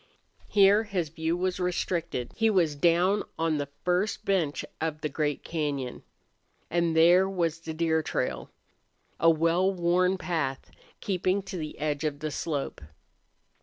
Here 0.47 0.85
his 0.85 1.09
view 1.09 1.37
was 1.37 1.59
restricted. 1.59 2.31
He 2.35 2.49
was 2.49 2.75
down 2.75 3.21
on 3.37 3.59
the 3.59 3.69
first 3.85 4.25
bench 4.25 4.65
of 4.81 5.01
the 5.01 5.09
great 5.09 5.43
cañon. 5.43 6.01
And 6.71 6.95
there 6.97 7.29
was 7.29 7.59
the 7.59 7.73
deer 7.75 8.01
trail, 8.01 8.49
a 9.19 9.29
well 9.29 9.71
worn 9.71 10.17
path 10.17 10.71
keeping 11.01 11.43
to 11.43 11.55
the 11.57 11.77
edge 11.77 12.03
of 12.03 12.17
the 12.17 12.31
slope. 12.31 12.81